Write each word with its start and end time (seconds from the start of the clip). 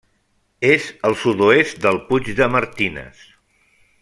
És 0.69 0.87
al 1.09 1.17
sud-oest 1.25 1.79
del 1.85 2.01
Puig 2.09 2.33
de 2.43 2.51
Martines. 2.57 3.25